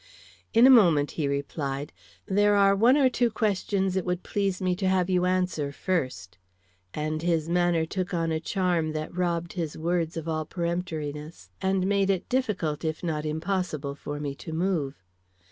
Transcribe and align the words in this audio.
"In 0.51 0.65
a 0.65 0.71
moment," 0.71 1.11
he 1.11 1.27
replied. 1.27 1.93
"There 2.25 2.55
are 2.55 2.75
one 2.75 2.97
or 2.97 3.07
two 3.07 3.29
questions 3.29 3.95
it 3.95 4.03
would 4.03 4.23
please 4.23 4.59
me 4.59 4.75
to 4.77 4.87
have 4.87 5.11
you 5.11 5.25
answer 5.25 5.71
first." 5.71 6.39
And 6.91 7.21
his 7.21 7.47
manner 7.47 7.85
took 7.85 8.11
on 8.11 8.31
a 8.31 8.39
charm 8.39 8.93
that 8.93 9.15
robbed 9.15 9.53
his 9.53 9.77
words 9.77 10.17
of 10.17 10.27
all 10.27 10.47
peremptoriness, 10.47 11.51
and 11.61 11.85
made 11.85 12.09
it 12.09 12.27
difficult, 12.29 12.83
if 12.83 13.03
not 13.03 13.27
impossible, 13.27 13.93
for 13.93 14.19
me 14.19 14.33
to 14.37 14.51
move. 14.51 15.03